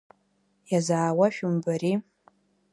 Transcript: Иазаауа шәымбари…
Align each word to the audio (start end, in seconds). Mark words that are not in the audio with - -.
Иазаауа 0.71 1.27
шәымбари… 1.35 1.95